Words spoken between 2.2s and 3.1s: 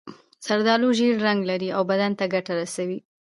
ګټه رسوي.